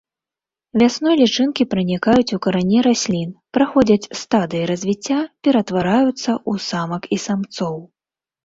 Вясной 0.81 1.15
лічынкі 1.19 1.63
пранікаюць 1.73 2.35
у 2.37 2.39
карані 2.45 2.79
раслін, 2.87 3.29
праходзяць 3.57 4.09
стадыі 4.23 4.65
развіцця, 4.73 5.17
ператвараюцца 5.49 6.19
ў 6.19 6.53
самак 6.71 7.03
і 7.19 7.21
самцоў. 7.27 7.77